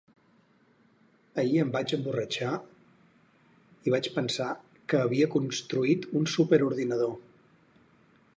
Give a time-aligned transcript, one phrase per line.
[1.43, 2.53] Ahir em vaig emborratxar
[3.91, 4.49] i vaig pensar
[4.89, 7.17] que havia construït un superordinador.